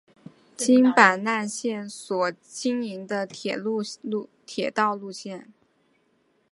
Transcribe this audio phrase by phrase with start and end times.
[0.57, 5.53] 京阪奈线所经营的铁道路线。